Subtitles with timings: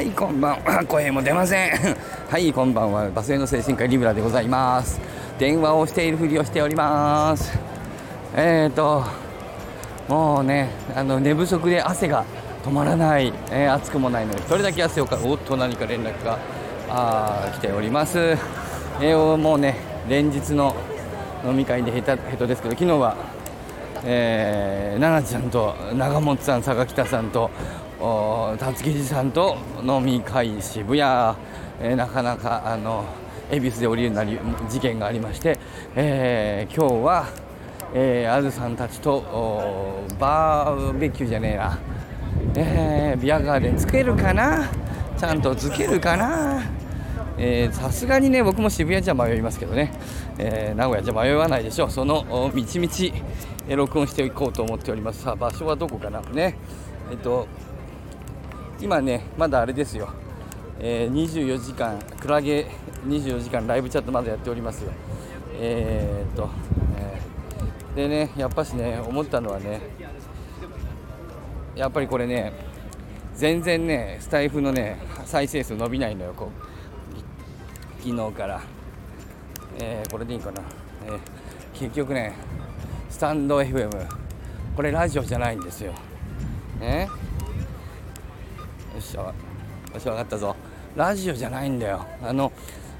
[0.00, 0.82] はいこんばんは。
[0.86, 1.72] 声も出ません。
[2.30, 3.10] はいこんばんは。
[3.10, 4.98] バスへの精神科リブラでございます。
[5.38, 7.52] 電話をしているふりをしております。
[8.34, 9.04] えーと
[10.08, 12.24] もうねあの寝不足で汗が
[12.64, 16.38] 止まらない、えー、暑くもないのでそれだけ汗をかおっと何か連絡が
[16.88, 18.18] あ来ております、
[19.02, 19.76] えー、もうね
[20.08, 20.74] 連日の
[21.44, 23.16] 飲み会でヘタヘトですけど昨日は、
[24.06, 27.50] えー、奈々ちゃんと長本さん坂北さんと
[28.00, 31.36] 辰吉さんと飲み会渋谷、
[31.82, 33.04] えー、なかなかあの
[33.50, 34.38] 恵比寿で降りるなり
[34.70, 35.58] 事件がありまして、
[35.94, 37.28] えー、今日は、
[37.92, 41.78] えー、あずさんたちとバーベキューじゃねえな、
[42.56, 44.70] えー、ビアガーデンつけるかな？
[45.18, 46.62] ちゃんとつけるかな？
[47.72, 49.92] さすがにね僕も渋谷じゃ迷いますけどね、
[50.38, 51.90] えー、名古屋じゃ迷わないでしょう。
[51.90, 53.12] そのみちみち
[53.68, 55.22] 録音していこうと思っております。
[55.22, 56.22] さあ場所はどこかな？
[56.22, 56.56] ね。
[57.10, 57.46] えっと
[58.80, 60.08] 今ねまだあれですよ、
[60.78, 62.66] えー、24時間クラゲ
[63.06, 64.92] 24時間ライブチャットまだやっておりますよ。
[65.54, 66.48] えー、っと、
[66.96, 69.80] えー、でねやっぱしね思ったのはね
[71.76, 72.52] やっぱりこれね
[73.34, 76.70] 全然ねスタイフのね再生数伸びないのよこう。
[78.02, 78.62] 昨日から、
[79.78, 80.62] えー、これでいいかな、
[81.04, 81.18] えー、
[81.78, 82.34] 結局ね
[83.10, 83.90] スタンド FM
[84.74, 85.92] これラジオじゃないんですよ。
[86.80, 87.08] ね
[89.00, 89.32] よしよ
[89.98, 90.54] し分かったぞ。
[90.94, 92.04] ラジオじゃないんだよ。
[92.22, 92.52] あの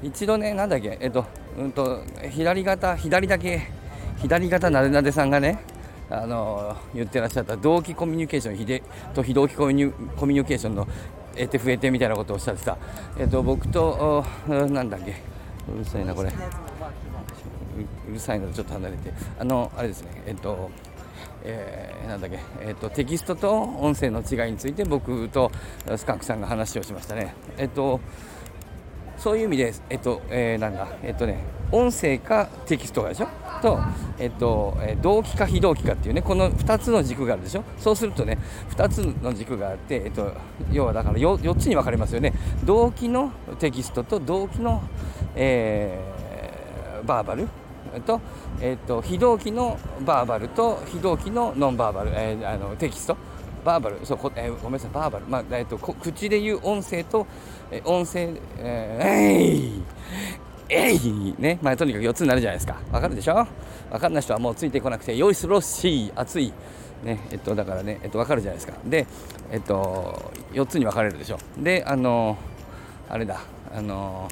[0.00, 1.24] 一度ねなんだっけえっと
[1.58, 3.68] うんと左肩左だけ
[4.18, 5.58] 左肩なでなでさんがね
[6.08, 7.56] あの言ってらっしゃった。
[7.56, 9.92] 同期コミュニケーションひでと非同期コミュ
[10.26, 10.86] ニケーションの
[11.34, 12.78] 得て増えてみたいなことをおっしゃってた、
[13.18, 15.16] えっと、僕となんだっけ。
[15.74, 16.30] うるさいなこれ。
[16.30, 19.12] うるさいのちょっと離れて。
[19.38, 20.22] あのあれですね。
[20.26, 20.70] えっと
[21.44, 25.50] えー、なんだっけ、えーと、テキストと音声の違いについて僕と
[25.96, 27.34] スカンクさんが話をしましたね。
[27.56, 28.00] えっと
[29.16, 31.38] そういう意味で、えっと、えー、なんだ、えっとね、
[31.72, 33.26] 音声かテキストがでしょ？
[33.60, 33.80] と、
[34.20, 37.64] えっと、え同期か非同期かっていうね、この2つの軸があるでしょ？
[37.78, 38.38] そうするとね、
[38.70, 40.32] 2つの軸があって、えっと、
[40.70, 42.32] 要はだから 4, 4つに分かれますよね。
[42.62, 44.84] 同期のテキストと同期の、
[45.34, 47.48] えー、バーバル
[48.00, 48.20] と,、
[48.60, 53.16] えーと、非同期のバーバルと非同期のノンバーバル、えー、あのテキスト。
[53.64, 57.26] バーバルそうこ、えー、ごめんなさいバーバル、まあえーと、口で言う音声と、
[57.70, 61.58] えー、音声、えー、えいえいね。
[61.60, 62.76] まあ、とにかく4つになるじゃないですか。
[62.92, 63.34] わかるでしょ？
[63.90, 66.52] わかんない人はもうついてこなくてよいすろし熱い。
[67.02, 68.74] ねえっとだからねえっとわかるじゃないですか。
[68.84, 69.06] で
[69.50, 71.38] えっと4つに分かれるでしょ。
[71.58, 72.36] であの
[73.08, 73.40] あれだ
[73.74, 74.28] あの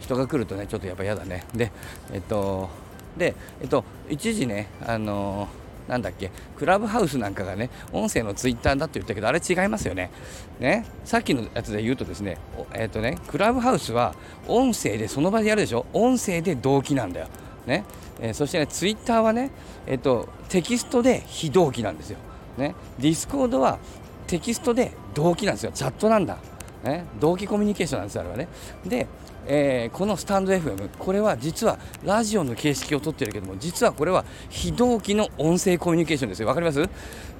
[0.00, 1.44] 人が来るとねちょっとやっぱ嫌だね。
[1.54, 1.72] で
[2.12, 2.68] えっと
[3.16, 10.10] で、えっと、一時ね、あのー、なんだっけ、クラブハウスなんかがね、音声のツイッターだって言ったけど、あれ違いますよね。
[10.58, 12.38] ね、さっきのやつで言うとですね、
[12.72, 14.14] えっとね、クラブハウスは
[14.48, 17.28] 音声でその場でやるでしょ、音声で同期なんだよ。
[17.66, 17.84] ね、
[18.20, 19.50] えー、そしてね、ツイッターはね、
[19.86, 22.18] えっと、テキストで非同期なんですよ。
[22.56, 23.78] ね、ディスコードは
[24.26, 26.38] テキストで同期なんですよ、チャットなんだ。
[26.84, 28.48] ね、同期コミュニケーションなんですよ、あれはね。
[28.86, 29.06] で、
[29.46, 36.48] えー、このスタンド FM これは実はラジオの形式をとってるけども実はこれは非同期の音声コミュニケーションですよ。
[36.48, 36.88] 分かります？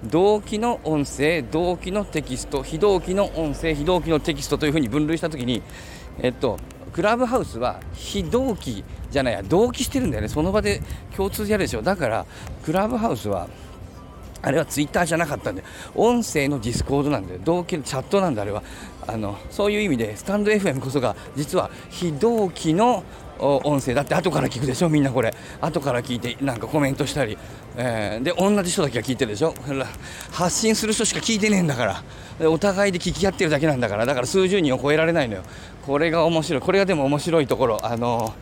[0.04, 5.62] 同期の音声同期のテキスト非同期の音声非同期のテキストというふうに分類したときに
[6.20, 6.59] えっと
[6.92, 10.28] クラブハウスは非同期じゃないや同期してるんだよね。
[10.28, 10.81] その場で
[11.16, 11.82] 共通でやるでしょ。
[11.82, 12.26] だから
[12.65, 13.48] クラブハウスは
[14.44, 18.62] あれはツイッターじゃなかったんで、音声のディスコードなんで、同期のチャットなんで、あれは。
[19.06, 23.03] あのそういう意味で、スタンド FM こそが、実は非同期の
[23.39, 25.34] 音声だって後から聞くでしょみんなこれ。
[25.61, 27.37] 後から聞いてなんかコメントしたり、
[27.77, 29.55] えー、で同じ人だけが聞いてるでしょ。
[30.31, 32.03] 発信する人しか聞いてねえんだか
[32.41, 32.49] ら。
[32.49, 34.06] お互いで聞き合ってるだけなんだから。
[34.06, 35.43] だから数十人を超えられないのよ。
[35.87, 36.62] これが面白い。
[36.62, 37.84] これがでも面白いところ。
[37.84, 38.34] あの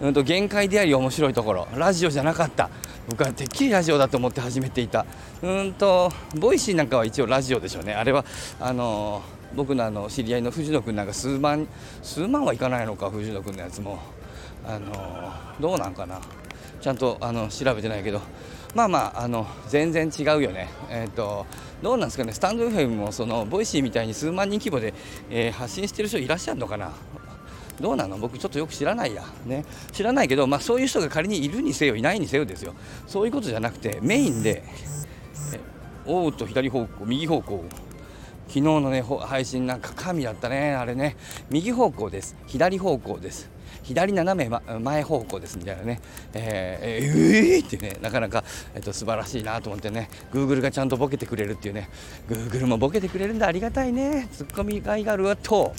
[0.00, 1.68] うんと限界であり面白いところ。
[1.74, 2.70] ラジオじゃなかった。
[3.08, 5.04] 僕はてっきりラジオだと思って始めていた。
[5.42, 7.94] うんとボイシーなんかは一応ラジオでしょうね。
[7.94, 8.24] あれは
[8.60, 9.22] あの
[9.54, 11.68] 僕のあの知り合いの藤野君なんか数万
[12.02, 13.98] 数万はいかないのか藤野君のやつも。
[14.66, 16.20] あのどうなんかな。
[16.80, 18.20] ちゃんとあの調べてないけど。
[18.74, 20.68] まあまああの全然違うよね。
[20.90, 21.46] えっ、ー、と
[21.82, 22.32] どうなんですかね。
[22.32, 24.92] スタンド FM もそのボイシーみたいに数万人規模で、
[25.30, 26.92] えー、発信してる人いらっしゃるのかな。
[27.80, 28.18] どうなの？
[28.18, 32.74] 僕ちょっとよく知らないや、ね、知らないけど、まあ、そういう人が仮にいるにせよいないにせよですよ。
[33.06, 34.64] そういうことじゃなくてメインで
[36.06, 37.64] おうと左方向右方向。
[38.46, 41.16] 昨日のね配信なんか神だったねあれね。
[41.50, 42.36] 右方向です。
[42.46, 43.53] 左方向です。
[43.84, 46.00] 左斜め、前方向ですみたいなね、
[46.32, 48.42] えー、えー、ってねなかなか、
[48.74, 50.08] えっと、素晴らしいなと思ってね。
[50.32, 51.88] Google がちゃんとボケてくれるっていうね。
[52.28, 53.46] Google もボケてくれるんだ。
[53.46, 54.28] ありがたいね。
[54.32, 55.72] ツッコミがいがあるわと。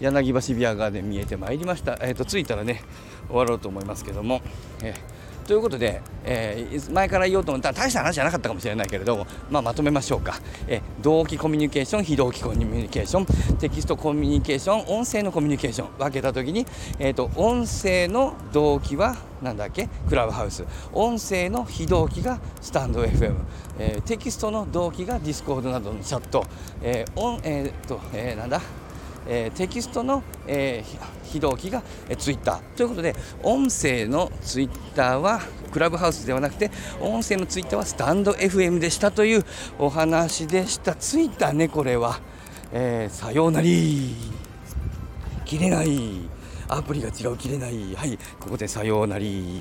[0.00, 2.82] 柳橋ビアガーデン見えてまいりました、えーと、着いたらね
[3.28, 4.42] 終わろうと思いますけども、
[4.82, 5.11] えー
[5.42, 13.20] ということで、えー、前から言おうと思ったら大した話じゃなかったかもしれないけれども、まあ、まとめましょうか、えー、同期コミュニケーション非同期コミュニケーショ
[13.54, 15.98] ンテキストコミュニケーション音声のコミュニケーション。
[15.98, 16.66] 分けた時に、
[16.98, 19.88] えーと、音声の同期は何だっけ？
[20.08, 20.64] クラブハウス。
[20.92, 23.34] 音声の非同期がスタンド FM、
[23.78, 26.44] えー、テキストの同期がディスコードなどのチャット、
[26.82, 28.60] えー音えーとえー、なんだ？
[29.26, 32.60] えー、テキストの、えー、非同期が、えー、ツイッター。
[32.76, 35.40] ということで音声のツイッターは
[35.70, 36.70] クラブハウスではなくて
[37.00, 39.44] 音声のツイッターはスタンド FM でしたという
[39.78, 40.94] お話でした。
[40.94, 42.20] ツイッターねこれは、
[42.72, 44.14] えー、さようなり。
[45.44, 46.28] 切れない。
[46.68, 47.94] アプリが違う切れない。
[47.94, 49.60] はいここでさようなり。